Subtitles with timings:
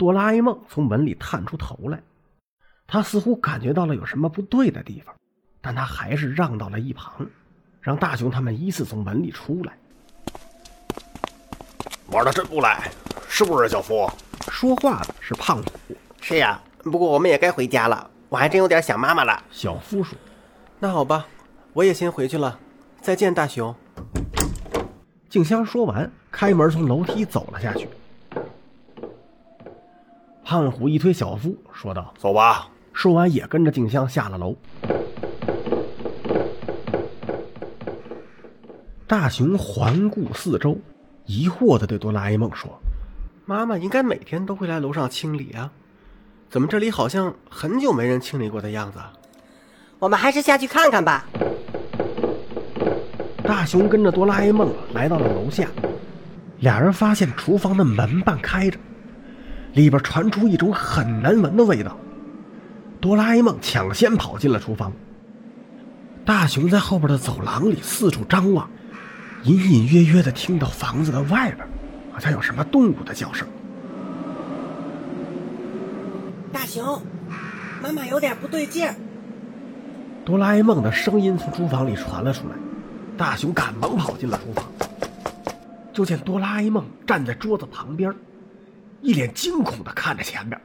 [0.00, 2.00] 哆啦 A 梦从门里探出头来，
[2.86, 5.14] 他似乎感觉到了有什么不对的地方，
[5.60, 7.26] 但他还是让到了一旁，
[7.82, 9.76] 让大雄他们依次从门里出来。
[12.10, 12.90] 玩的真不赖，
[13.28, 14.10] 是不是小夫？
[14.50, 15.94] 说话的是胖虎。
[16.22, 19.44] 是呀，不过我们也该回家了，我还真有点想妈妈了。
[19.50, 20.16] 小夫说。
[20.78, 21.26] 那好吧，
[21.74, 22.58] 我也先回去了，
[23.02, 23.74] 再见，大雄。
[25.28, 27.86] 静香说完，开门从楼梯走了下去。
[30.50, 34.56] 胖虎一推小夫，说道：“走吧。”说完，也跟着静香下了楼。
[39.06, 40.76] 大雄环顾四周，
[41.24, 42.68] 疑惑的对哆啦 A 梦说
[43.46, 45.70] ：“妈妈应该每天都会来楼上清理啊，
[46.48, 48.98] 怎么这里好像很久没人清理过的样子？”
[50.00, 51.28] 我们还是下去看看吧。
[53.44, 55.68] 大雄跟着哆啦 A 梦来到了楼下，
[56.58, 58.76] 俩人发现厨房的门半开着，
[59.72, 61.96] 里边传出一种很难闻的味道。
[63.00, 64.92] 哆啦 A 梦抢先跑进了厨房，
[66.24, 68.68] 大雄在后边的走廊里四处张望，
[69.44, 71.66] 隐隐约约的听到房子的外边
[72.12, 73.48] 好像有什么动物的叫声。
[76.52, 77.00] 大雄，
[77.82, 78.94] 妈妈有点不对劲儿。
[80.24, 82.54] 哆啦 A 梦的声音从厨房里传了出来，
[83.16, 84.66] 大雄赶忙跑进了厨房，
[85.94, 88.14] 就见哆啦 A 梦站在桌子旁边，
[89.02, 90.60] 一脸惊恐的看着前边。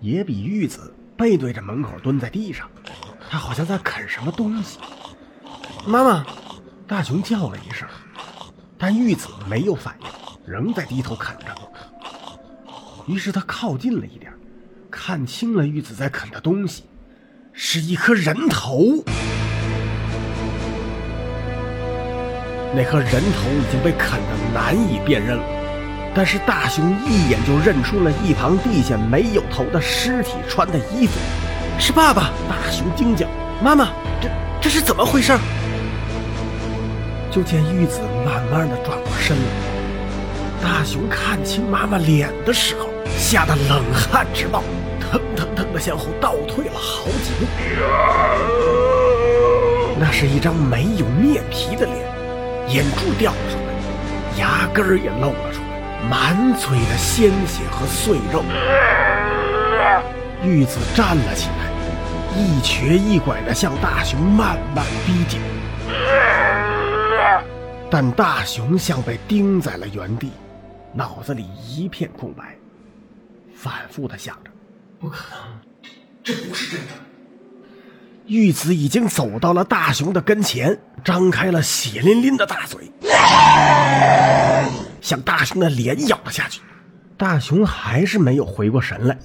[0.00, 2.68] 野比玉子背对着门口蹲在地上，
[3.30, 4.78] 他好像在啃什么东西。
[5.86, 6.26] 妈妈，
[6.86, 7.88] 大雄叫了一声，
[8.76, 10.06] 但玉子没有反应，
[10.46, 11.46] 仍在低头啃着。
[13.06, 14.32] 于是他靠近了一点，
[14.90, 16.84] 看清了玉子在啃的东西。
[17.58, 19.02] 是一颗人头，
[22.74, 25.44] 那颗人头已经被啃得难以辨认了，
[26.16, 31.12] 但是大雄一眼就认出了一旁地下没有头的尸体穿的衣服，
[31.78, 32.30] 是爸爸！
[32.48, 33.26] 大雄惊叫
[33.62, 34.30] ：“妈妈，这
[34.62, 35.36] 这是怎么回事？”
[37.30, 39.42] 就见玉子慢慢的转过身来，
[40.62, 42.88] 大雄看清妈妈脸的时候，
[43.18, 44.62] 吓得冷汗直冒。
[44.98, 47.44] 腾腾腾的向后倒退了好几步，
[50.00, 51.98] 那是一张没有面皮的脸，
[52.68, 55.65] 眼珠掉了出来，牙根儿也露了出来，
[56.10, 58.42] 满嘴的鲜血和碎肉。
[60.42, 61.70] 玉子站了起来，
[62.36, 65.40] 一瘸一拐地向大熊慢慢逼近，
[67.90, 70.30] 但大熊像被钉在了原地，
[70.92, 72.56] 脑子里一片空白，
[73.54, 74.50] 反复地想着。
[75.00, 75.90] 不可能，
[76.22, 76.92] 这不是真的。
[78.26, 82.90] 玉子已经走到了大熊的跟前，张开了血淋淋的大嘴，
[85.06, 86.60] 向大雄的脸咬了下去。
[87.16, 89.16] 大雄还是没有回过神来，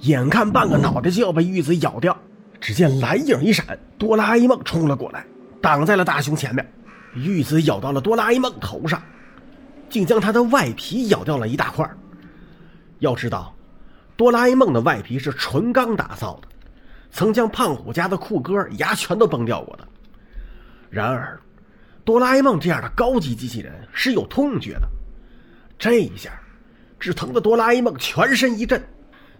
[0.00, 2.18] 眼看半个脑袋就要被玉子咬掉，
[2.60, 5.24] 只见蓝影一闪，哆啦 A 梦冲了过来，
[5.60, 6.72] 挡在了大雄前面。
[7.14, 9.00] 玉子咬到了哆啦 A 梦头上，
[9.88, 11.88] 竟将他的外皮咬掉了一大块。
[12.98, 13.54] 要知道，
[14.16, 16.48] 哆啦 A 梦的外皮是纯钢打造的，
[17.12, 19.86] 曾将胖虎家的酷哥牙全都崩掉过的。
[20.90, 21.40] 然而，
[22.04, 24.88] 哆啦 A 梦这样的高级机器人是有痛觉的，
[25.78, 26.32] 这一下，
[26.98, 28.82] 只疼的哆啦 A 梦全身一震，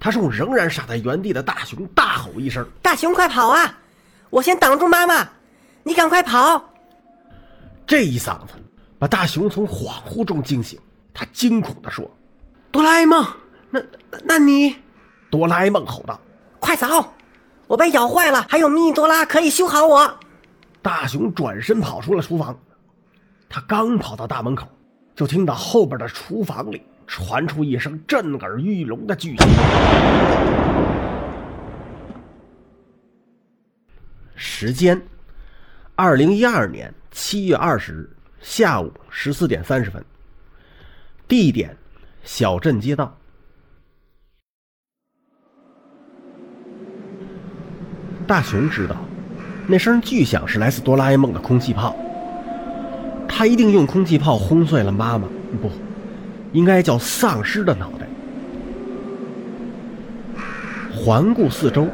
[0.00, 3.78] 他冲仍然傻在原地的大熊大吼一声：“大熊，快跑啊！
[4.30, 5.28] 我先挡住妈妈，
[5.84, 6.72] 你赶快跑！”
[7.86, 8.54] 这一嗓子
[8.98, 10.78] 把大熊从恍惚中惊醒，
[11.14, 12.10] 他惊恐地说
[12.72, 13.24] ：“哆啦 A 梦！”
[13.70, 13.80] 那
[14.24, 14.74] 那你，
[15.30, 16.20] 哆啦 A 梦吼道
[16.58, 16.86] ：“快走！
[17.68, 20.18] 我被咬坏了，还有迷你多拉可以修好我。”
[20.82, 22.58] 大雄转身跑出了厨房，
[23.48, 24.66] 他刚跑到大门口，
[25.14, 29.48] 就听到后边的厨房里传出一声震耳欲聋的巨响。
[34.34, 35.00] 时间：
[35.96, 40.04] 二零一二年七月二十日下午十四点三十分。
[41.26, 41.76] 地点：
[42.22, 43.14] 小镇街道。
[48.26, 48.96] 大雄知道，
[49.70, 51.94] 那声巨响是来自哆啦 A 梦的空气炮。
[53.28, 55.28] 他一定用空气炮轰碎了妈妈，
[55.60, 55.70] 不，
[56.52, 58.08] 应该叫丧尸的脑袋。
[60.92, 61.86] 环顾四周，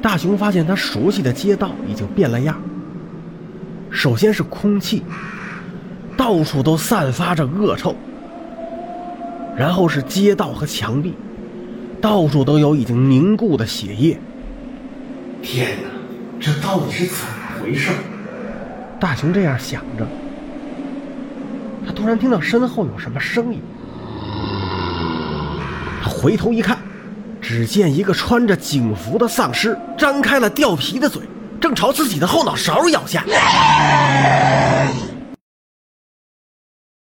[0.00, 2.58] 大雄发现他熟悉的街道已经变了样。
[3.90, 5.02] 首先是空气，
[6.16, 7.92] 到处都散发着恶臭；
[9.56, 11.14] 然后是街道和墙壁，
[12.00, 14.16] 到处都有已经凝固的血液。
[15.42, 15.88] 天哪，
[16.40, 17.90] 这到底是怎么回事
[18.98, 20.06] 大熊这样想着
[21.86, 23.60] 他突然听到身后有什么声音。
[26.02, 26.78] 他回头一看
[27.40, 31.22] 只见一个穿着警服的丧尸张开了掉皮的嘴
[31.60, 33.24] 正朝自己的后脑勺咬下。